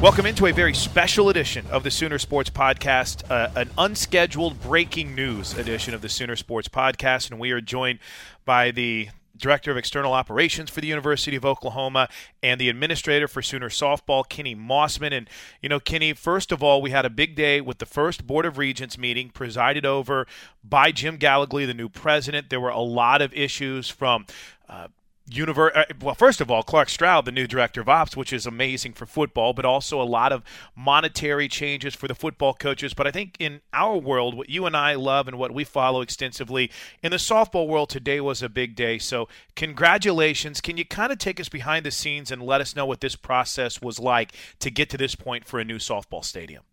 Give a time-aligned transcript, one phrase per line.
[0.00, 5.14] Welcome into a very special edition of the Sooner Sports Podcast, uh, an unscheduled breaking
[5.14, 7.30] news edition of the Sooner Sports Podcast.
[7.30, 7.98] And we are joined
[8.46, 12.08] by the Director of External Operations for the University of Oklahoma
[12.42, 15.12] and the Administrator for Sooner Softball, Kenny Mossman.
[15.12, 15.28] And,
[15.60, 18.46] you know, Kenny, first of all, we had a big day with the first Board
[18.46, 20.26] of Regents meeting presided over
[20.64, 22.48] by Jim Gallogly, the new president.
[22.48, 24.24] There were a lot of issues from
[24.66, 24.88] uh,
[25.30, 28.46] Univer- uh, well, first of all, Clarke Stroud, the new director of ops, which is
[28.46, 30.42] amazing for football, but also a lot of
[30.74, 32.94] monetary changes for the football coaches.
[32.94, 36.00] But I think in our world, what you and I love and what we follow
[36.00, 36.70] extensively
[37.02, 38.98] in the softball world today was a big day.
[38.98, 40.60] So, congratulations.
[40.60, 43.14] Can you kind of take us behind the scenes and let us know what this
[43.14, 46.64] process was like to get to this point for a new softball stadium?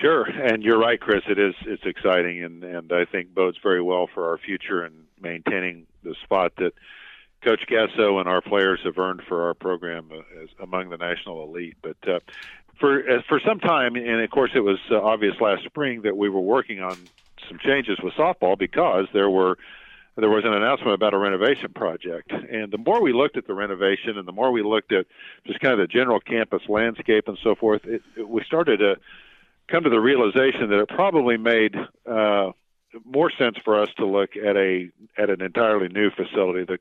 [0.00, 1.22] Sure, and you're right, Chris.
[1.28, 5.04] It is it's exciting, and and I think bodes very well for our future and
[5.20, 6.72] maintaining the spot that
[7.42, 10.10] Coach Gasso and our players have earned for our program
[10.42, 11.76] as among the national elite.
[11.82, 12.20] But uh,
[12.78, 16.16] for uh, for some time, and of course, it was uh, obvious last spring that
[16.16, 16.96] we were working on
[17.48, 19.58] some changes with softball because there were
[20.16, 22.30] there was an announcement about a renovation project.
[22.30, 25.06] And the more we looked at the renovation, and the more we looked at
[25.46, 28.96] just kind of the general campus landscape and so forth, it, it, we started to
[29.68, 31.74] come to the realization that it probably made
[32.06, 32.50] uh,
[33.04, 36.64] more sense for us to look at a at an entirely new facility.
[36.64, 36.78] The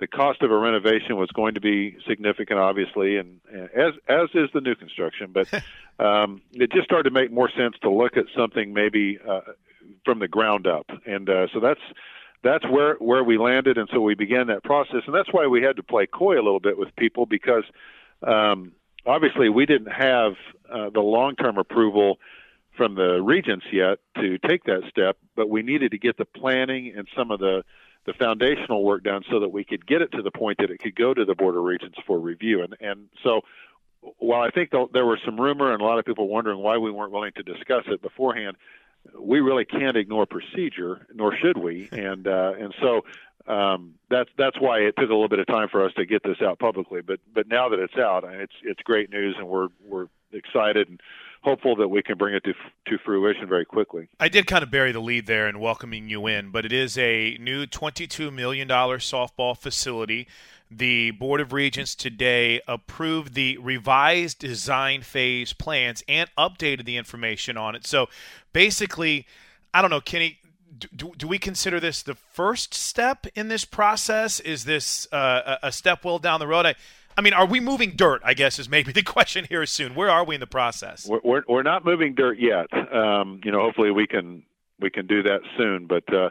[0.00, 4.28] the cost of a renovation was going to be significant, obviously, and, and as as
[4.34, 5.32] is the new construction.
[5.32, 5.52] But
[6.04, 9.40] um, it just started to make more sense to look at something maybe uh,
[10.04, 11.80] from the ground up, and uh, so that's
[12.42, 15.62] that's where where we landed, and so we began that process, and that's why we
[15.62, 17.64] had to play coy a little bit with people because
[18.26, 18.72] um,
[19.06, 20.32] obviously we didn't have
[20.72, 22.18] uh, the long term approval
[22.76, 26.94] from the regents yet to take that step, but we needed to get the planning
[26.96, 27.62] and some of the
[28.10, 30.78] the foundational work done so that we could get it to the point that it
[30.78, 32.62] could go to the board of regents for review.
[32.62, 33.42] And and so
[34.18, 36.90] while I think there was some rumor and a lot of people wondering why we
[36.90, 38.56] weren't willing to discuss it beforehand,
[39.18, 41.88] we really can't ignore procedure, nor should we.
[41.92, 43.04] And uh, and so
[43.46, 46.22] um, that's that's why it took a little bit of time for us to get
[46.22, 47.02] this out publicly.
[47.02, 51.00] But but now that it's out, it's it's great news, and we're we're excited and
[51.42, 52.54] hopeful that we can bring it to
[52.86, 54.08] to fruition very quickly.
[54.18, 56.98] I did kind of bury the lead there in welcoming you in, but it is
[56.98, 60.26] a new $22 million softball facility.
[60.70, 67.56] The Board of Regents today approved the revised design phase plans and updated the information
[67.56, 67.86] on it.
[67.86, 68.08] So
[68.52, 69.26] basically,
[69.74, 70.38] I don't know, Kenny,
[70.94, 74.38] do, do we consider this the first step in this process?
[74.40, 76.66] Is this uh, a step well down the road?
[76.66, 76.74] I,
[77.16, 78.22] I mean, are we moving dirt?
[78.24, 79.94] I guess is maybe the question here soon.
[79.94, 81.06] Where are we in the process?
[81.06, 82.66] We're we're, we're not moving dirt yet.
[82.92, 84.44] Um, you know, hopefully we can
[84.80, 85.86] we can do that soon.
[85.86, 86.30] But uh,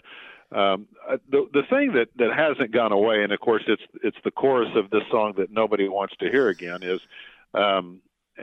[0.51, 4.17] um, uh, the the thing that that hasn't gone away, and of course it's it's
[4.23, 6.99] the chorus of this song that nobody wants to hear again, is
[7.53, 8.01] um,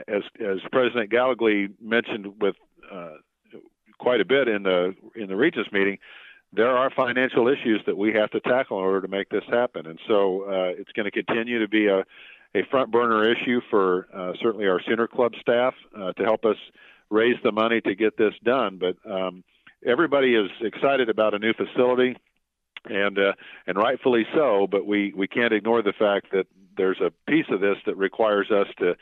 [0.08, 2.56] as as President Gallogly mentioned with
[2.92, 3.14] uh,
[3.98, 5.98] quite a bit in the in the Regents meeting.
[6.56, 9.86] There are financial issues that we have to tackle in order to make this happen,
[9.86, 12.04] and so uh, it's going to continue to be a
[12.54, 16.56] a front burner issue for uh, certainly our Sooner Club staff uh, to help us
[17.10, 18.78] raise the money to get this done.
[18.78, 19.44] But um,
[19.84, 22.16] everybody is excited about a new facility,
[22.86, 23.32] and uh,
[23.66, 24.66] and rightfully so.
[24.70, 28.50] But we we can't ignore the fact that there's a piece of this that requires
[28.50, 28.96] us to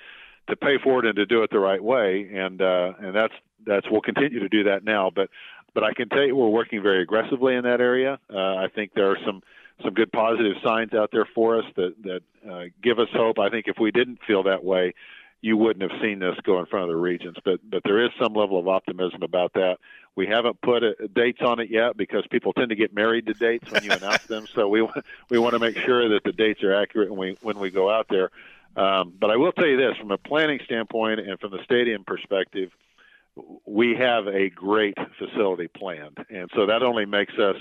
[0.49, 3.35] to pay for it and to do it the right way, and uh, and that's
[3.67, 5.11] that's we'll continue to do that now.
[5.15, 5.31] But
[5.75, 8.19] but I can tell you we're working very aggressively in that area.
[8.33, 9.43] Uh, I think there are some
[9.83, 13.39] some good positive signs out there for us that that uh, give us hope.
[13.39, 14.95] I think if we didn't feel that way,
[15.41, 17.39] you wouldn't have seen this go in front of the Regents.
[17.45, 19.79] But but there is some level of optimism about that.
[20.17, 23.35] We haven't put a, dates on it yet because people tend to get married to
[23.35, 24.47] dates when you announce them.
[24.55, 24.89] So we
[25.29, 27.91] we want to make sure that the dates are accurate when we when we go
[27.91, 28.31] out there.
[28.77, 32.05] Um, but I will tell you this from a planning standpoint and from the stadium
[32.05, 32.73] perspective,
[33.67, 36.19] we have a great facility planned.
[36.31, 37.57] And so that only makes us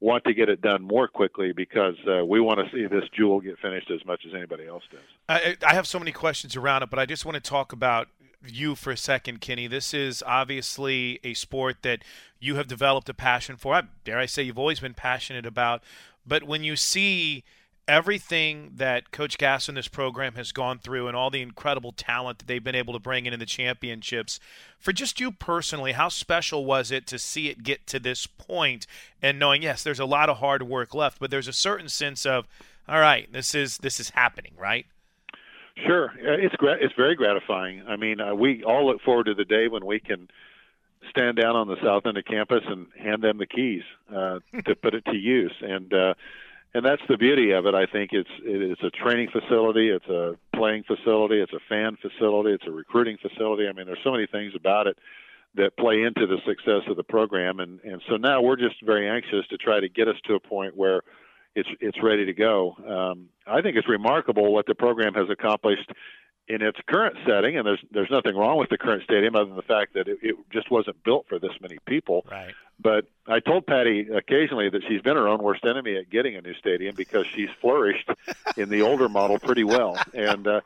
[0.00, 3.40] want to get it done more quickly because uh, we want to see this jewel
[3.40, 5.00] get finished as much as anybody else does.
[5.28, 8.08] I, I have so many questions around it, but I just want to talk about
[8.46, 9.66] you for a second, Kenny.
[9.66, 12.02] This is obviously a sport that
[12.38, 13.74] you have developed a passion for.
[13.74, 15.82] I, dare I say you've always been passionate about.
[16.26, 17.44] But when you see–
[17.90, 22.38] everything that Coach Gasso and this program has gone through and all the incredible talent
[22.38, 24.38] that they've been able to bring in in the championships,
[24.78, 28.86] for just you personally, how special was it to see it get to this point
[29.20, 32.24] and knowing, yes, there's a lot of hard work left, but there's a certain sense
[32.24, 32.46] of,
[32.88, 34.86] all right, this is this is happening, right?
[35.84, 37.82] Sure, it's it's very gratifying.
[37.88, 40.28] I mean, uh, we all look forward to the day when we can
[41.08, 43.82] stand down on the south end of campus and hand them the keys
[44.14, 46.14] uh, to put it to use, and uh,
[46.74, 47.74] and that's the beauty of it.
[47.74, 52.52] I think it's it's a training facility, it's a playing facility, it's a fan facility,
[52.52, 53.68] it's a recruiting facility.
[53.68, 54.98] I mean, there's so many things about it
[55.56, 59.08] that play into the success of the program, and and so now we're just very
[59.08, 61.02] anxious to try to get us to a point where
[61.54, 62.76] it's it's ready to go.
[62.86, 65.90] Um, I think it's remarkable what the program has accomplished
[66.46, 69.56] in its current setting, and there's there's nothing wrong with the current stadium other than
[69.56, 72.24] the fact that it, it just wasn't built for this many people.
[72.30, 72.54] Right.
[72.82, 76.40] But I told Patty occasionally that she's been her own worst enemy at getting a
[76.40, 78.08] new stadium because she's flourished
[78.56, 79.98] in the older model pretty well.
[80.14, 80.60] And uh,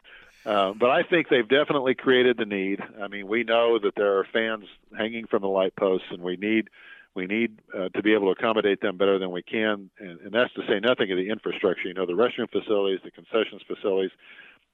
[0.46, 2.80] uh, but I think they've definitely created the need.
[3.02, 4.66] I mean, we know that there are fans
[4.96, 6.68] hanging from the light posts, and we need
[7.14, 10.32] we need uh, to be able to accommodate them better than we can, and, and
[10.32, 11.88] that's to say nothing of the infrastructure.
[11.88, 14.10] You know, the restroom facilities, the concessions facilities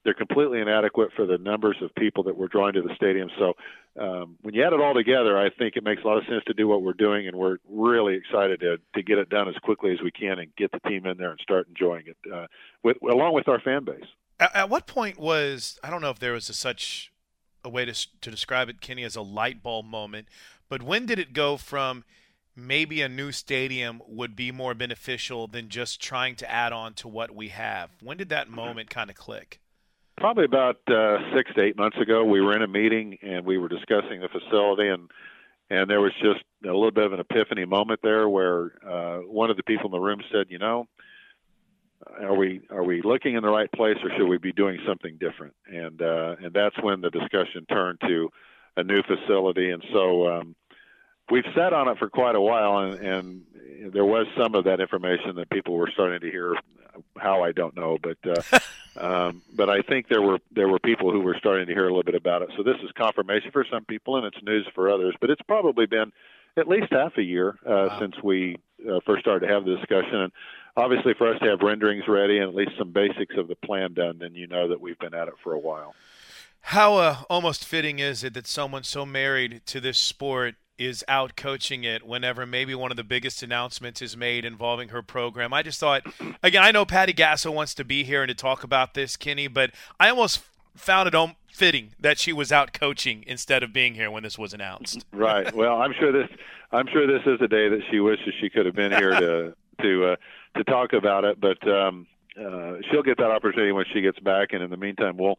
[0.05, 3.29] they're completely inadequate for the numbers of people that we're drawing to the stadium.
[3.38, 3.52] So
[4.00, 6.43] um, when you add it all together, I think it makes a lot of sense
[6.47, 9.55] to do what we're doing, and we're really excited to to get it done as
[9.62, 12.47] quickly as we can and get the team in there and start enjoying it, uh,
[12.82, 14.05] with along with our fan base.
[14.38, 17.12] At, at, what point was I don't know if there was a, such
[17.62, 20.29] a way to to describe it, Kenny, as a light bulb moment,
[20.69, 22.05] but when did it go from
[22.56, 27.08] maybe a new stadium would be more beneficial than just trying to add on to
[27.08, 27.91] what we have?
[28.02, 29.61] When did that moment kind of click?
[30.21, 33.59] Probably about uh, six to eight months ago, we were in a meeting and we
[33.59, 35.11] were discussing the facility, and
[35.71, 39.50] and there was just a little bit of an epiphany moment there where uh, one
[39.50, 40.87] of the people in the room said, you know,
[42.21, 45.17] are we are we looking in the right place or should we be doing something
[45.19, 45.55] different?
[45.67, 48.31] And uh, and that's when the discussion turned to
[48.77, 50.29] a new facility, and so.
[50.29, 50.55] Um,
[51.33, 54.81] We've sat on it for quite a while, and, and there was some of that
[54.81, 56.57] information that people were starting to hear
[57.17, 58.59] how I don't know, but uh,
[58.97, 61.88] um, but I think there were there were people who were starting to hear a
[61.88, 62.50] little bit about it.
[62.56, 65.14] So this is confirmation for some people, and it's news for others.
[65.20, 66.12] But it's probably been
[66.56, 67.99] at least half a year uh, wow.
[68.00, 68.56] since we
[68.88, 70.14] uh, first started to have the discussion.
[70.14, 70.32] And
[70.76, 73.94] obviously, for us to have renderings ready and at least some basics of the plan
[73.94, 75.94] done, then you know that we've been at it for a while.
[76.62, 81.37] How uh, almost fitting is it that someone so married to this sport is out
[81.37, 85.53] coaching it whenever maybe one of the biggest announcements is made involving her program.
[85.53, 86.03] I just thought,
[86.43, 89.47] again, I know Patty Gasso wants to be here and to talk about this, Kenny,
[89.47, 90.43] but I almost
[90.75, 91.15] found it
[91.53, 95.05] fitting that she was out coaching instead of being here when this was announced.
[95.13, 95.55] Right.
[95.55, 96.31] Well, I'm sure this.
[96.73, 99.55] I'm sure this is a day that she wishes she could have been here to
[99.83, 100.17] to uh,
[100.57, 101.39] to talk about it.
[101.39, 102.07] But um,
[102.39, 105.39] uh, she'll get that opportunity when she gets back, and in the meantime, we'll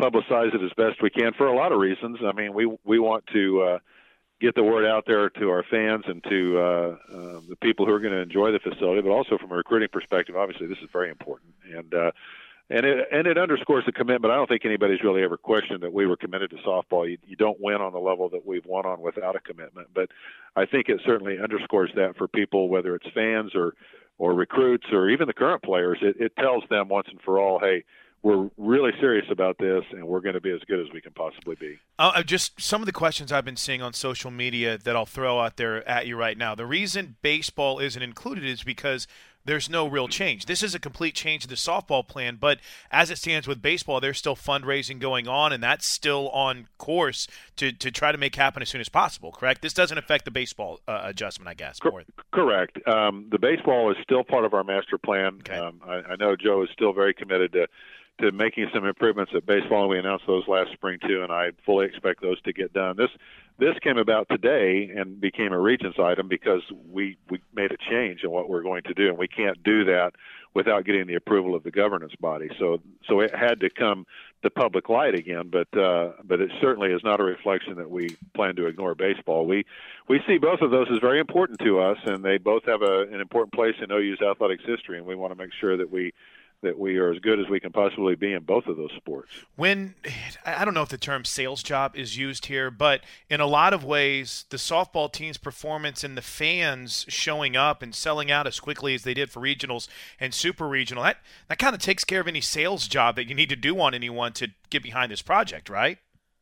[0.00, 2.20] publicize it as best we can for a lot of reasons.
[2.24, 3.62] I mean, we we want to.
[3.62, 3.78] Uh,
[4.40, 7.92] get the word out there to our fans and to uh, uh, the people who
[7.92, 10.88] are going to enjoy the facility, but also from a recruiting perspective, obviously this is
[10.92, 11.52] very important.
[11.74, 12.10] And uh,
[12.70, 14.30] and it and it underscores the commitment.
[14.30, 17.08] I don't think anybody's really ever questioned that we were committed to softball.
[17.08, 20.10] You, you don't win on the level that we've won on without a commitment, but
[20.54, 23.74] I think it certainly underscores that for people, whether it's fans or
[24.18, 25.98] or recruits or even the current players.
[26.02, 27.84] It, it tells them once and for all, hey,
[28.22, 31.12] we're really serious about this and we're going to be as good as we can
[31.12, 31.78] possibly be.
[31.98, 35.40] Uh, just some of the questions I've been seeing on social media that I'll throw
[35.40, 36.54] out there at you right now.
[36.54, 39.06] The reason baseball isn't included is because
[39.44, 40.44] there's no real change.
[40.44, 42.58] This is a complete change to the softball plan, but
[42.90, 47.26] as it stands with baseball, there's still fundraising going on, and that's still on course
[47.56, 49.62] to, to try to make happen as soon as possible, correct?
[49.62, 51.78] This doesn't affect the baseball uh, adjustment, I guess.
[51.78, 52.86] Cor- correct.
[52.86, 55.38] Um, the baseball is still part of our master plan.
[55.40, 55.56] Okay.
[55.56, 57.68] Um, I, I know Joe is still very committed to
[58.20, 61.22] to making some improvements at baseball, and we announced those last spring too.
[61.22, 62.96] And I fully expect those to get done.
[62.96, 63.10] This
[63.58, 68.22] this came about today and became a regents item because we we made a change
[68.22, 70.12] in what we're going to do, and we can't do that
[70.54, 72.48] without getting the approval of the governance body.
[72.58, 74.06] So so it had to come
[74.42, 78.16] to public light again, but uh, but it certainly is not a reflection that we
[78.34, 79.46] plan to ignore baseball.
[79.46, 79.64] We
[80.08, 83.02] we see both of those as very important to us, and they both have a,
[83.02, 86.12] an important place in OU's athletics history, and we want to make sure that we
[86.62, 89.30] that we are as good as we can possibly be in both of those sports.
[89.56, 89.94] When
[90.44, 93.72] I don't know if the term sales job is used here, but in a lot
[93.72, 98.58] of ways, the softball team's performance and the fans showing up and selling out as
[98.58, 99.88] quickly as they did for regionals
[100.18, 103.34] and super regional, that, that kind of takes care of any sales job that you
[103.34, 105.98] need to do on anyone to get behind this project, right?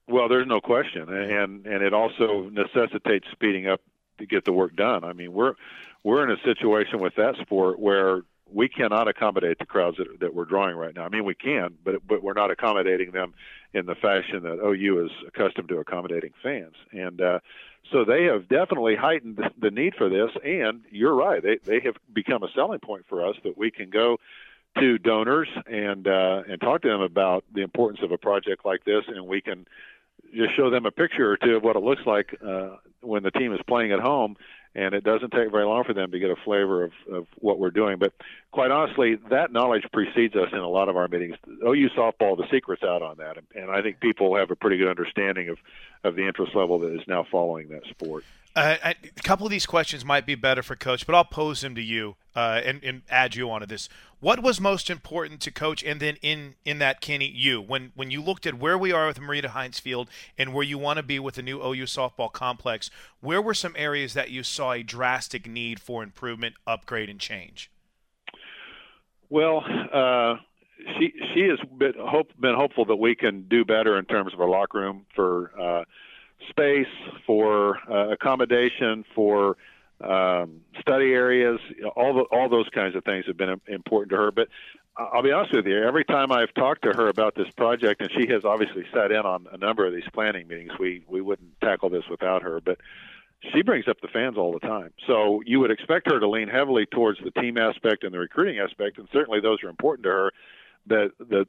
[0.08, 3.80] Well, there's no question, and and it also necessitates speeding up
[4.18, 5.02] to get the work done.
[5.02, 5.54] I mean, we're
[6.04, 8.22] we're in a situation with that sport where
[8.52, 11.04] we cannot accommodate the crowds that, that we're drawing right now.
[11.04, 13.34] I mean, we can, but but we're not accommodating them
[13.72, 16.74] in the fashion that OU is accustomed to accommodating fans.
[16.92, 17.40] And uh,
[17.92, 20.30] so they have definitely heightened the, need for this.
[20.44, 23.90] And you're right; they they have become a selling point for us that we can
[23.90, 24.18] go
[24.78, 28.84] to donors and uh, and talk to them about the importance of a project like
[28.84, 29.66] this, and we can
[30.34, 33.30] just show them a picture or two of what it looks like uh, when the
[33.30, 34.36] team is playing at home
[34.76, 37.58] and it doesn't take very long for them to get a flavor of, of what
[37.58, 37.96] we're doing.
[37.98, 38.12] But
[38.52, 41.36] quite honestly, that knowledge precedes us in a lot of our meetings.
[41.48, 44.88] OU softball, the secret's out on that, and I think people have a pretty good
[44.88, 45.56] understanding of,
[46.04, 48.24] of the interest level that is now following that sport.
[48.56, 51.74] Uh, a couple of these questions might be better for Coach, but I'll pose them
[51.74, 53.90] to you uh, and, and, add you onto this.
[54.18, 58.10] What was most important to Coach, and then in in that Kenny, you when when
[58.10, 60.08] you looked at where we are with Marita Hynes Field
[60.38, 62.90] and where you want to be with the new OU softball complex?
[63.20, 67.70] Where were some areas that you saw a drastic need for improvement, upgrade, and change?
[69.28, 70.36] Well, uh,
[70.98, 74.40] she she has been, hope, been hopeful that we can do better in terms of
[74.40, 75.52] our locker room for.
[75.60, 75.84] Uh,
[76.48, 76.86] space,
[77.26, 79.56] for uh, accommodation, for
[80.00, 81.58] um, study areas,
[81.94, 84.30] all the, all those kinds of things have been important to her.
[84.30, 84.48] But
[84.96, 88.10] I'll be honest with you, every time I've talked to her about this project, and
[88.12, 91.60] she has obviously sat in on a number of these planning meetings, we we wouldn't
[91.60, 92.78] tackle this without her, but.
[93.52, 94.92] She brings up the fans all the time.
[95.06, 98.58] So you would expect her to lean heavily towards the team aspect and the recruiting
[98.58, 100.32] aspect, and certainly those are important to her.
[100.86, 101.46] The the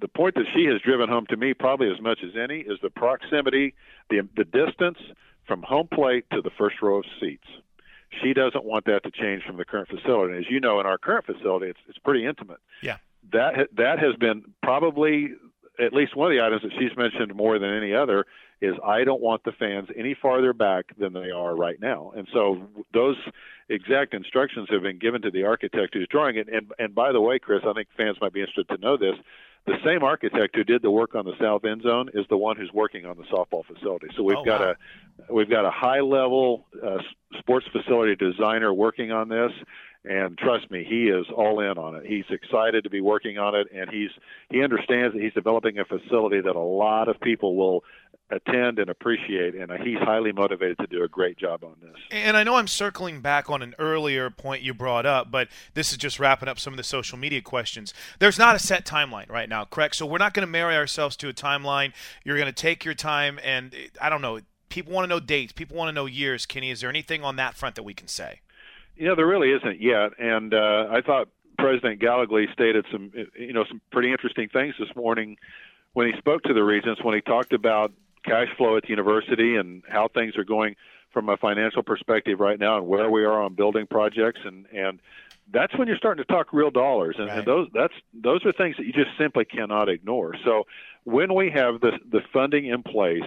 [0.00, 2.78] the point that she has driven home to me probably as much as any is
[2.82, 3.74] the proximity,
[4.10, 4.98] the the distance
[5.46, 7.46] from home plate to the first row of seats.
[8.22, 10.34] She doesn't want that to change from the current facility.
[10.34, 12.60] And as you know, in our current facility, it's it's pretty intimate.
[12.82, 12.96] Yeah.
[13.32, 15.30] That that has been probably
[15.78, 18.26] at least one of the items that she's mentioned more than any other
[18.60, 22.12] is I don't want the fans any farther back than they are right now.
[22.16, 23.16] And so those
[23.68, 26.48] exact instructions have been given to the architect who's drawing it.
[26.52, 29.16] And and by the way, Chris, I think fans might be interested to know this
[29.66, 32.56] the same architect who did the work on the south end zone is the one
[32.56, 34.08] who's working on the softball facility.
[34.16, 34.74] So we've oh, got wow.
[35.28, 36.98] a we've got a high level uh,
[37.38, 39.52] sports facility designer working on this,
[40.04, 42.04] and trust me, he is all in on it.
[42.06, 44.10] He's excited to be working on it, and he's
[44.50, 47.84] he understands that he's developing a facility that a lot of people will
[48.34, 51.94] attend and appreciate, and he's highly motivated to do a great job on this.
[52.10, 55.92] And I know I'm circling back on an earlier point you brought up, but this
[55.92, 57.94] is just wrapping up some of the social media questions.
[58.18, 59.96] There's not a set timeline right now, correct?
[59.96, 61.92] So we're not going to marry ourselves to a timeline.
[62.24, 64.40] You're going to take your time, and I don't know.
[64.68, 65.52] People want to know dates.
[65.52, 66.46] People want to know years.
[66.46, 68.40] Kenny, is there anything on that front that we can say?
[68.96, 73.64] Yeah, there really isn't yet, and uh, I thought President Gallogly stated some, you know,
[73.68, 75.36] some pretty interesting things this morning
[75.94, 77.92] when he spoke to the regents when he talked about
[78.24, 80.76] cash flow at the university and how things are going
[81.12, 85.00] from a financial perspective right now and where we are on building projects and and
[85.52, 87.38] that's when you're starting to talk real dollars and, right.
[87.38, 90.64] and those that's those are things that you just simply cannot ignore so
[91.04, 93.22] when we have the the funding in place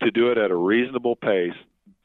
[0.00, 1.54] to do it at a reasonable pace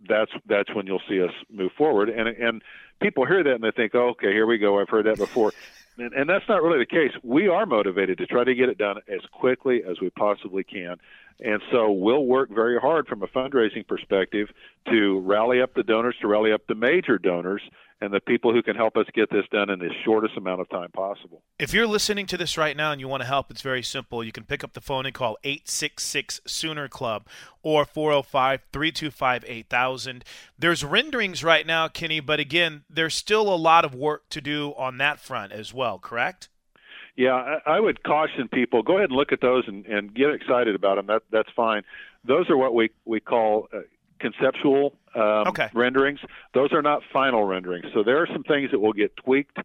[0.07, 2.09] that's that's when you'll see us move forward.
[2.09, 2.61] And and
[3.01, 4.79] people hear that and they think, oh, okay, here we go.
[4.79, 5.53] I've heard that before.
[5.97, 7.11] And, and that's not really the case.
[7.23, 10.97] We are motivated to try to get it done as quickly as we possibly can.
[11.39, 14.49] And so we'll work very hard from a fundraising perspective
[14.89, 17.61] to rally up the donors, to rally up the major donors,
[18.01, 20.69] and the people who can help us get this done in the shortest amount of
[20.69, 21.41] time possible.
[21.59, 24.23] If you're listening to this right now and you want to help, it's very simple.
[24.23, 27.27] You can pick up the phone and call 866 Sooner Club
[27.63, 30.23] or 405 325 8000.
[30.57, 34.73] There's renderings right now, Kenny, but again, there's still a lot of work to do
[34.77, 36.49] on that front as well, correct?
[37.17, 40.75] Yeah, I, would caution people go ahead and look at those and, and get excited
[40.75, 41.07] about them.
[41.07, 41.81] That, that's fine.
[42.23, 43.79] Those are what we, we call uh,
[44.19, 45.69] conceptual um, okay.
[45.73, 46.19] renderings.
[46.53, 47.87] Those are not final renderings.
[47.95, 49.57] So there are some things that will get tweaked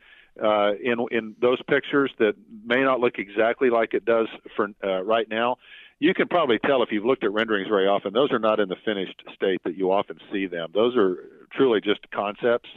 [0.42, 5.02] uh, in in those pictures that may not look exactly like it does for uh,
[5.02, 5.56] right now.
[5.98, 8.68] You can probably tell if you've looked at renderings very often; those are not in
[8.68, 10.70] the finished state that you often see them.
[10.72, 11.16] Those are
[11.52, 12.70] truly just concepts.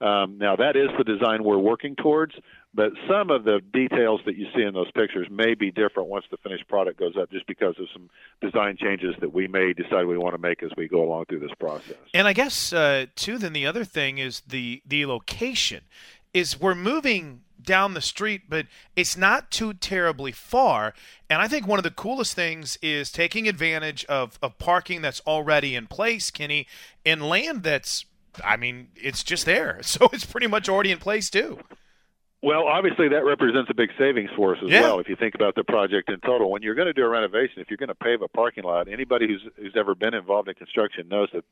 [0.00, 2.34] Um, now that is the design we're working towards,
[2.74, 6.26] but some of the details that you see in those pictures may be different once
[6.30, 8.10] the finished product goes up, just because of some
[8.40, 11.40] design changes that we may decide we want to make as we go along through
[11.40, 11.96] this process.
[12.12, 15.82] And I guess uh, too, then the other thing is the the location.
[16.34, 20.94] Is we're moving down the street, but it's not too terribly far.
[21.28, 25.20] And I think one of the coolest things is taking advantage of, of parking that's
[25.26, 26.66] already in place, Kenny,
[27.04, 28.04] and land that's
[28.44, 29.80] I mean, it's just there.
[29.88, 31.58] So it's pretty much already in place too.
[32.40, 34.82] Well, obviously that represents a big savings for us as yeah.
[34.82, 35.00] well.
[35.00, 37.60] If you think about the project in total, when you're going to do a renovation,
[37.60, 40.54] if you're going to pave a parking lot, anybody who's who's ever been involved in
[40.54, 41.44] construction knows that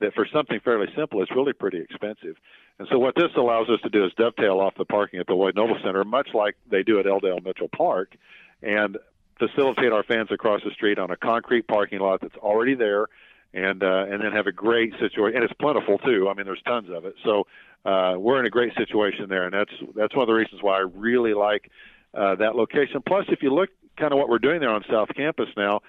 [0.00, 2.36] that for something fairly simple, it's really pretty expensive.
[2.78, 5.34] And so what this allows us to do is dovetail off the parking at the
[5.34, 7.20] Lloyd Noble Center, much like they do at L.
[7.20, 8.16] Dale Mitchell Park,
[8.62, 8.96] and
[9.38, 13.08] facilitate our fans across the street on a concrete parking lot that's already there
[13.52, 15.36] and uh, and then have a great situation.
[15.36, 16.28] And it's plentiful too.
[16.28, 17.14] I mean, there's tons of it.
[17.24, 17.46] So
[17.84, 20.78] uh, we're in a great situation there, and that's that's one of the reasons why
[20.78, 21.70] I really like
[22.14, 23.02] uh, that location.
[23.06, 25.80] Plus, if you look kind of what we're doing there on South Campus now,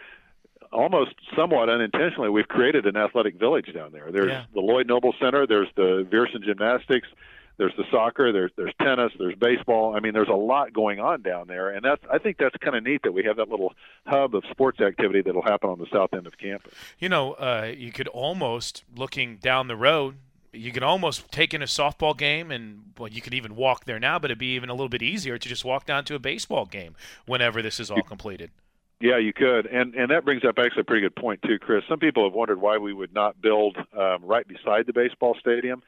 [0.72, 4.12] almost somewhat unintentionally, we've created an athletic village down there.
[4.12, 4.44] There's yeah.
[4.53, 5.46] the Lloyd Noble Center.
[5.46, 7.07] There's the Viersen Gymnastics
[7.57, 9.96] there's the soccer, there's there's tennis, there's baseball.
[9.96, 12.75] I mean, there's a lot going on down there, and that's I think that's kind
[12.75, 13.74] of neat that we have that little
[14.05, 16.74] hub of sports activity that'll happen on the south end of campus.
[17.00, 20.16] You know, uh, you could almost looking down the road.
[20.53, 24.00] You could almost take in a softball game, and well, you could even walk there
[24.00, 24.20] now.
[24.20, 26.66] But it'd be even a little bit easier to just walk down to a baseball
[26.66, 28.51] game whenever this is all completed.
[29.00, 31.83] Yeah, you could, and and that brings up actually a pretty good point too, Chris.
[31.90, 35.81] Some people have wondered why we would not build um, right beside the baseball stadium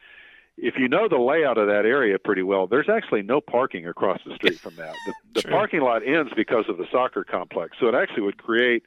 [0.57, 4.19] if you know the layout of that area pretty well, there's actually no parking across
[4.25, 4.95] the street from that.
[5.05, 8.83] The, the parking lot ends because of the soccer complex, so it actually would create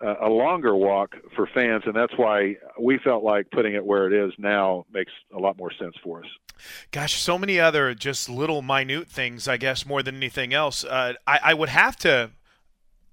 [0.00, 4.06] uh, a longer walk for fans, and that's why we felt like putting it where
[4.06, 6.28] it is now makes a lot more sense for us.
[6.90, 10.84] Gosh, so many other just little minute things, I guess, more than anything else.
[10.84, 12.30] Uh, I, I would have to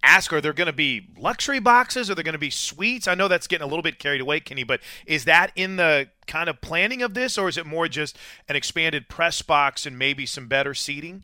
[0.05, 3.15] ask are there going to be luxury boxes are there going to be suites i
[3.15, 6.49] know that's getting a little bit carried away kenny but is that in the kind
[6.49, 10.25] of planning of this or is it more just an expanded press box and maybe
[10.25, 11.23] some better seating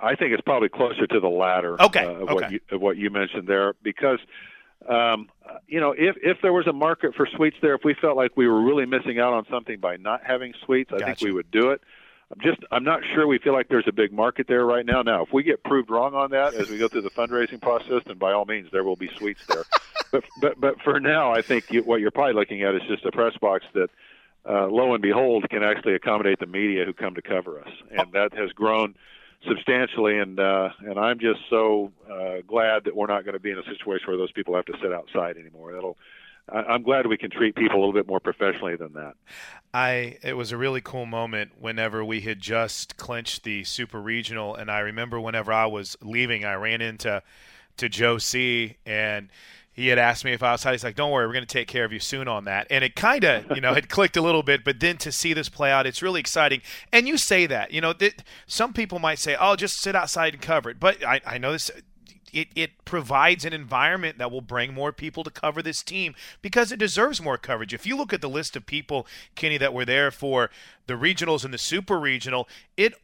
[0.00, 2.34] i think it's probably closer to the latter okay, uh, of, okay.
[2.34, 4.18] What you, of what you mentioned there because
[4.88, 5.28] um,
[5.66, 8.36] you know, if if there was a market for suites there, if we felt like
[8.36, 11.06] we were really missing out on something by not having suites, I gotcha.
[11.06, 11.82] think we would do it.
[12.32, 15.02] I'm just I'm not sure we feel like there's a big market there right now.
[15.02, 18.02] Now, if we get proved wrong on that as we go through the fundraising process,
[18.06, 19.64] then by all means there will be suites there.
[20.12, 23.04] but but but for now, I think you, what you're probably looking at is just
[23.04, 23.90] a press box that,
[24.48, 28.12] uh, lo and behold, can actually accommodate the media who come to cover us, and
[28.12, 28.94] that has grown
[29.48, 30.16] substantially.
[30.18, 33.58] And uh, and I'm just so uh, glad that we're not going to be in
[33.58, 35.72] a situation where those people have to sit outside anymore.
[35.72, 35.98] That'll
[36.52, 39.14] I'm glad we can treat people a little bit more professionally than that.
[39.72, 44.54] I it was a really cool moment whenever we had just clinched the super regional,
[44.54, 47.22] and I remember whenever I was leaving, I ran into
[47.76, 49.28] to Joe C and
[49.72, 50.72] he had asked me if I was outside.
[50.72, 52.82] He's like, "Don't worry, we're going to take care of you soon on that." And
[52.82, 54.64] it kind of, you know, had clicked a little bit.
[54.64, 56.60] But then to see this play out, it's really exciting.
[56.92, 60.34] And you say that, you know, that some people might say, "Oh, just sit outside
[60.34, 61.70] and cover it." But I, I know this
[62.32, 66.72] it, it provides an environment that will bring more people to cover this team because
[66.72, 67.74] it deserves more coverage.
[67.74, 70.50] If you look at the list of people, Kenny, that were there for
[70.86, 72.94] the regionals and the super regional, it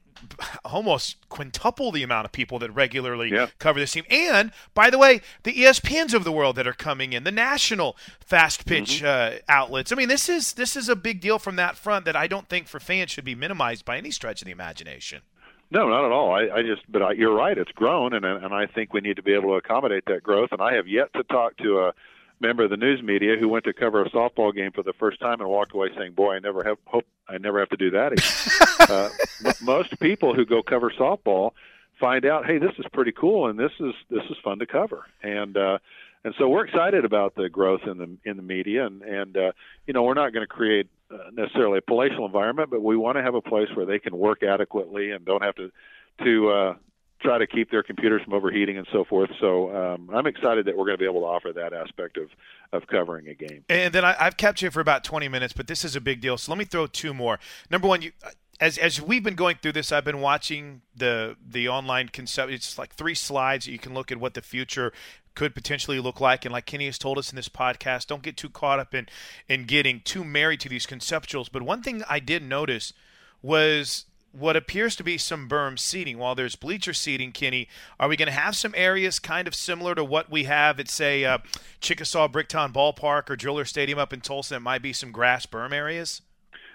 [0.65, 3.49] almost quintuple the amount of people that regularly yeah.
[3.59, 4.05] cover this team.
[4.11, 7.97] And by the way, the ESPNs of the world that are coming in, the national
[8.21, 9.37] fast pitch mm-hmm.
[9.37, 9.93] uh, outlets.
[9.93, 12.49] I mean, this is this is a big deal from that front that I don't
[12.49, 15.23] think for fans should be minimized by any stretch of the imagination.
[15.71, 16.33] No, not at all.
[16.33, 17.57] I, I just, but I, you're right.
[17.57, 20.51] It's grown, and and I think we need to be able to accommodate that growth.
[20.53, 21.95] And I have yet to talk to a
[22.41, 25.19] member of the news media who went to cover a softball game for the first
[25.21, 27.91] time and walked away saying, "Boy, I never have hope I never have to do
[27.91, 31.53] that again." uh, most people who go cover softball
[31.99, 35.05] find out, "Hey, this is pretty cool, and this is this is fun to cover."
[35.23, 35.79] And uh,
[36.27, 39.53] and so we're excited about the growth in the in the media, and and uh,
[39.87, 43.17] you know we're not going to create uh, necessarily a palatial environment, but we want
[43.17, 45.71] to have a place where they can work adequately and don't have to
[46.25, 46.75] to uh,
[47.21, 49.31] try to keep their computers from overheating and so forth.
[49.41, 52.29] So um, I'm excited that we're going to be able to offer that aspect of
[52.73, 53.65] of covering a game.
[53.69, 56.21] And then I, have kept you for about 20 minutes, but this is a big
[56.21, 56.37] deal.
[56.39, 57.39] So let me throw two more.
[57.71, 58.11] Number one, you.
[58.59, 62.51] As, as we've been going through this, I've been watching the the online concept.
[62.51, 63.67] It's like three slides.
[63.67, 64.93] that You can look at what the future
[65.35, 66.45] could potentially look like.
[66.45, 69.09] And like Kenny has told us in this podcast, don't get too caught up in
[69.49, 71.49] in getting too married to these conceptuals.
[71.53, 72.93] But one thing I did notice
[73.43, 76.19] was what appears to be some berm seating.
[76.19, 79.95] While there's bleacher seating, Kenny, are we going to have some areas kind of similar
[79.95, 81.39] to what we have at, say, uh,
[81.81, 84.57] Chickasaw Bricktown Ballpark or Driller Stadium up in Tulsa?
[84.57, 86.23] It might be some grass berm areas.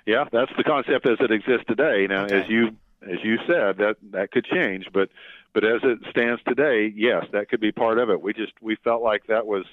[0.05, 2.07] Yeah, that's the concept as it exists today.
[2.07, 2.41] Now, okay.
[2.41, 5.09] as you as you said, that that could change, but
[5.53, 8.21] but as it stands today, yes, that could be part of it.
[8.21, 9.65] We just we felt like that was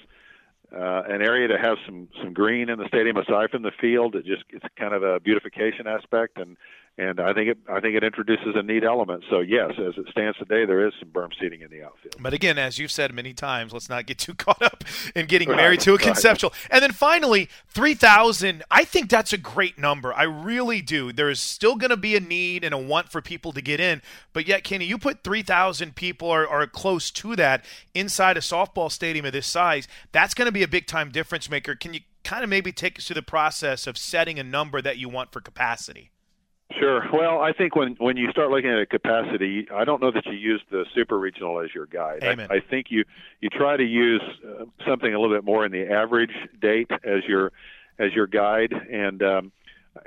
[0.75, 4.15] uh, an area to have some some green in the stadium aside from the field.
[4.15, 6.57] It just it's kind of a beautification aspect, and
[6.99, 9.23] and I think it I think it introduces a neat element.
[9.29, 12.15] So yes, as it stands today, there is some berm seating in the outfield.
[12.19, 14.83] But again, as you've said many times, let's not get too caught up
[15.15, 16.49] in getting right, married to a conceptual.
[16.49, 16.69] Right.
[16.71, 18.63] And then finally, three thousand.
[18.69, 20.13] I think that's a great number.
[20.13, 21.13] I really do.
[21.13, 23.79] There is still going to be a need and a want for people to get
[23.79, 24.01] in,
[24.33, 28.41] but yet, Kenny, you put three thousand people or, or close to that inside a
[28.41, 29.87] softball stadium of this size.
[30.11, 31.75] That's going to be a big time difference maker.
[31.75, 34.97] Can you kind of maybe take us through the process of setting a number that
[34.97, 36.11] you want for capacity?
[36.77, 37.03] Sure.
[37.11, 40.25] Well, I think when when you start looking at a capacity, I don't know that
[40.27, 42.23] you use the super regional as your guide.
[42.23, 42.47] Amen.
[42.51, 43.05] I, I think you
[43.41, 47.23] you try to use uh, something a little bit more in the average date as
[47.27, 47.51] your
[47.97, 48.71] as your guide.
[48.71, 49.51] And um,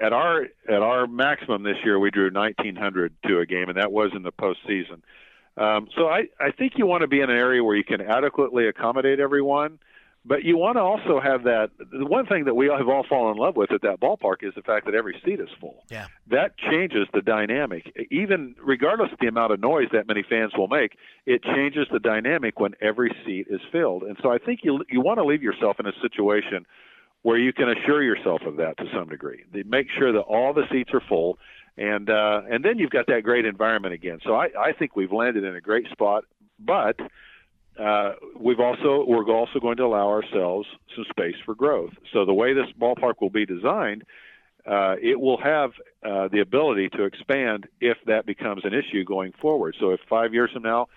[0.00, 3.90] at our at our maximum this year, we drew 1,900 to a game, and that
[3.90, 5.02] was in the postseason.
[5.56, 8.00] Um, so I I think you want to be in an area where you can
[8.00, 9.80] adequately accommodate everyone.
[10.24, 11.70] But you want to also have that.
[11.78, 14.54] The one thing that we have all fallen in love with at that ballpark is
[14.54, 15.84] the fact that every seat is full.
[15.90, 16.06] Yeah.
[16.28, 17.92] That changes the dynamic.
[18.10, 21.98] Even regardless of the amount of noise that many fans will make, it changes the
[21.98, 24.04] dynamic when every seat is filled.
[24.04, 26.66] And so I think you you want to leave yourself in a situation
[27.22, 29.44] where you can assure yourself of that to some degree.
[29.52, 31.38] They make sure that all the seats are full,
[31.76, 34.20] and uh, and then you've got that great environment again.
[34.24, 36.24] So I, I think we've landed in a great spot,
[36.60, 36.96] but
[37.78, 41.92] uh, we've also we're also going to allow ourselves some space for growth.
[42.12, 44.04] So the way this ballpark will be designed,
[44.66, 45.70] uh, it will have
[46.04, 49.74] uh, the ability to expand if that becomes an issue going forward.
[49.80, 50.88] So if five years from now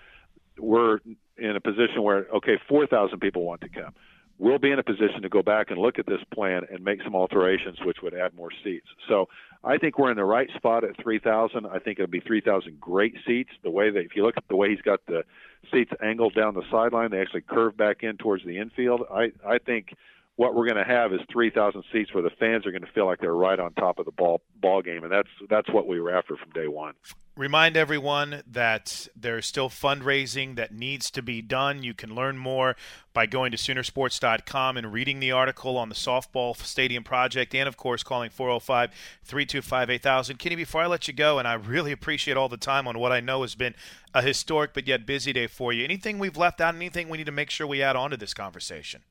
[0.58, 0.98] we're
[1.38, 3.94] in a position where okay, four thousand people want to come,
[4.38, 7.02] we'll be in a position to go back and look at this plan and make
[7.02, 8.86] some alterations which would add more seats.
[9.08, 9.28] So
[9.64, 11.66] I think we're in the right spot at 3,000.
[11.66, 13.50] I think it'll be 3,000 great seats.
[13.62, 15.24] The way that, if you look at the way he's got the
[15.72, 19.02] seats angled down the sideline, they actually curve back in towards the infield.
[19.12, 19.94] I, I think
[20.36, 23.06] what we're going to have is 3,000 seats where the fans are going to feel
[23.06, 25.98] like they're right on top of the ball ball game, and that's that's what we
[26.00, 26.94] were after from day one.
[27.36, 31.82] Remind everyone that there's still fundraising that needs to be done.
[31.82, 32.76] You can learn more
[33.12, 37.76] by going to Soonersports.com and reading the article on the softball stadium project, and of
[37.76, 38.90] course calling 405
[39.24, 40.38] 325 8000.
[40.38, 43.12] Kenny, before I let you go, and I really appreciate all the time on what
[43.12, 43.74] I know has been
[44.12, 45.82] a historic but yet busy day for you.
[45.84, 46.74] Anything we've left out?
[46.74, 49.02] Anything we need to make sure we add on to this conversation?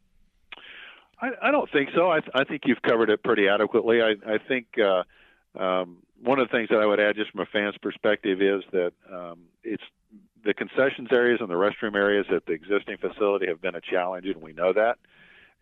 [1.21, 2.11] I, I don't think so.
[2.11, 4.01] I, I think you've covered it pretty adequately.
[4.01, 5.03] I, I think uh,
[5.57, 8.63] um, one of the things that I would add, just from a fan's perspective, is
[8.71, 9.83] that um, it's
[10.43, 14.27] the concessions areas and the restroom areas at the existing facility have been a challenge,
[14.27, 14.97] and we know that.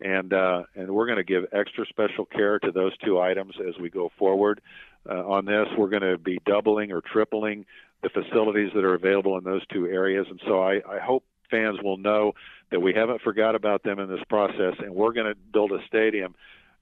[0.00, 3.78] And uh, and we're going to give extra special care to those two items as
[3.80, 4.60] we go forward.
[5.08, 7.64] Uh, on this, we're going to be doubling or tripling
[8.02, 10.26] the facilities that are available in those two areas.
[10.28, 12.32] And so I, I hope fans will know
[12.70, 15.78] that we haven't forgot about them in this process, and we're going to build a
[15.86, 16.34] stadium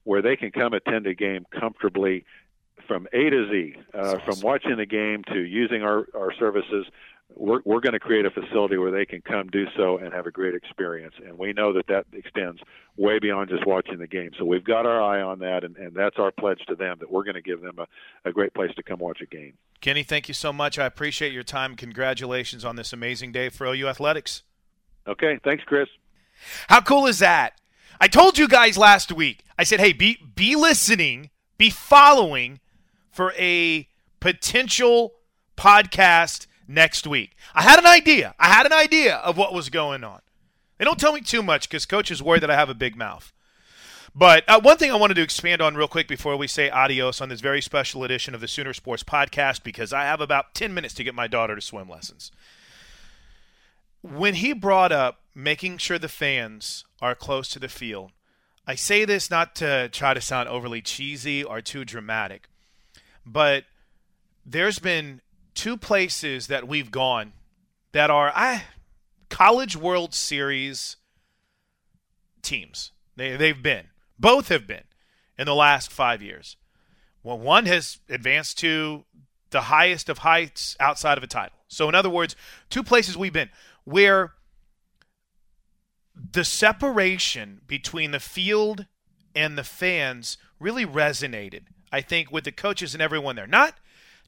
[0.03, 2.25] where they can come attend a game comfortably
[2.87, 6.87] from A to Z, uh, from watching the game to using our, our services.
[7.35, 10.27] We're, we're going to create a facility where they can come do so and have
[10.27, 11.15] a great experience.
[11.25, 12.61] And we know that that extends
[12.97, 14.31] way beyond just watching the game.
[14.37, 17.11] So we've got our eye on that, and, and that's our pledge to them that
[17.11, 17.87] we're going to give them a,
[18.27, 19.53] a great place to come watch a game.
[19.81, 20.77] Kenny, thank you so much.
[20.77, 21.75] I appreciate your time.
[21.75, 24.43] Congratulations on this amazing day for OU Athletics.
[25.07, 25.89] Okay, thanks, Chris.
[26.69, 27.59] How cool is that?
[27.99, 29.43] I told you guys last week.
[29.57, 32.59] I said, "Hey, be be listening, be following
[33.11, 33.87] for a
[34.19, 35.13] potential
[35.55, 38.33] podcast next week." I had an idea.
[38.39, 40.21] I had an idea of what was going on.
[40.77, 43.31] They don't tell me too much because coaches worry that I have a big mouth.
[44.15, 47.19] But uh, one thing I wanted to expand on real quick before we say adios
[47.19, 50.73] on this very special edition of the Sooner Sports Podcast, because I have about 10
[50.73, 52.31] minutes to get my daughter to swim lessons.
[54.03, 58.11] When he brought up making sure the fans are close to the field,
[58.67, 62.49] I say this not to try to sound overly cheesy or too dramatic,
[63.25, 63.63] but
[64.45, 65.21] there's been
[65.55, 67.33] two places that we've gone
[67.93, 68.63] that are I
[69.29, 70.97] college World Series
[72.41, 72.91] teams.
[73.15, 73.87] They they've been.
[74.19, 74.83] Both have been
[75.37, 76.57] in the last 5 years.
[77.23, 79.05] Well, one has advanced to
[79.49, 81.57] the highest of heights outside of a title.
[81.67, 82.35] So in other words,
[82.69, 83.49] two places we've been
[83.83, 84.33] where
[86.31, 88.85] the separation between the field
[89.35, 91.63] and the fans really resonated.
[91.91, 93.47] I think with the coaches and everyone there.
[93.47, 93.75] Not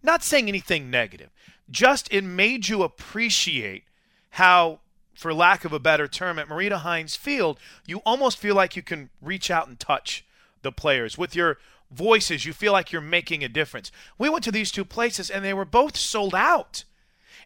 [0.04, 1.30] not saying anything negative.
[1.70, 3.84] Just it made you appreciate
[4.32, 4.82] how
[5.16, 8.84] for lack of a better term at Marita Hynes Field, you almost feel like you
[8.84, 10.26] can reach out and touch
[10.62, 11.58] the players with your
[11.90, 12.46] voices.
[12.46, 13.92] You feel like you're making a difference.
[14.18, 16.84] We went to these two places and they were both sold out.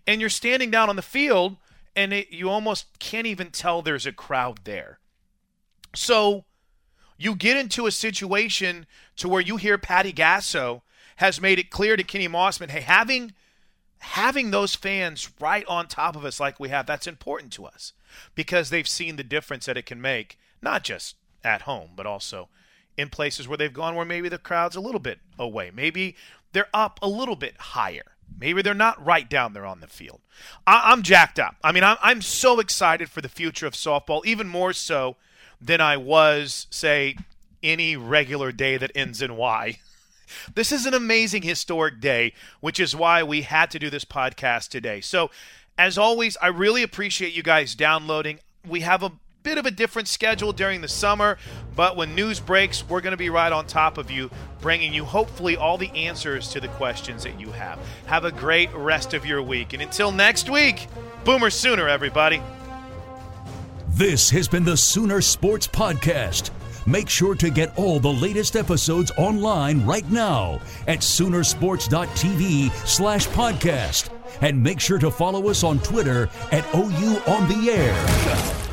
[0.08, 1.58] And you're standing down on the field
[1.96, 5.00] and it, you almost can't even tell there's a crowd there.
[5.96, 6.46] So
[7.18, 8.86] you get into a situation
[9.18, 10.82] to where you hear Patty Gasso
[11.18, 13.34] has made it clear to Kenny Mossman, hey, having
[14.00, 17.92] having those fans right on top of us like we have, that's important to us
[18.34, 22.48] because they've seen the difference that it can make, not just at home, but also
[22.96, 25.72] in places where they've gone where maybe the crowd's a little bit away.
[25.74, 26.16] Maybe
[26.54, 28.16] they're up a little bit higher.
[28.38, 30.22] Maybe they're not right down there on the field.
[30.68, 31.56] I- am jacked up.
[31.64, 35.18] I mean, I'm-, I'm so excited for the future of softball, even more so
[35.62, 37.18] than I was, say,
[37.62, 39.80] any regular day that ends in Y.
[40.54, 44.70] This is an amazing historic day, which is why we had to do this podcast
[44.70, 45.02] today.
[45.02, 45.32] So,
[45.76, 48.40] as always, I really appreciate you guys downloading.
[48.64, 49.14] We have a
[49.50, 51.36] bit of a different schedule during the summer,
[51.76, 54.30] but when news breaks, we're going to be right on top of you,
[54.62, 57.80] bringing you hopefully all the answers to the questions that you have.
[58.06, 59.74] Have a great rest of your week.
[59.74, 60.86] And until next week,
[61.26, 62.44] Boomer Sooner, everybody.
[63.88, 66.52] This has been the Sooner Sports Podcast.
[66.86, 74.12] Make sure to get all the latest episodes online right now at Soonersports.tv slash podcast.
[74.42, 78.69] And make sure to follow us on Twitter at OU On The Air.